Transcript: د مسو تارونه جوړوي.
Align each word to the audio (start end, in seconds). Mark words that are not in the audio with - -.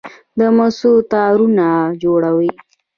د 0.37 0.39
مسو 0.57 0.91
تارونه 1.11 1.67
جوړوي. 2.03 2.51